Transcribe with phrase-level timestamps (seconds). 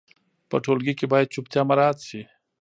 [0.49, 2.21] په ټولګي کې باید چوپتیا مراعت سي.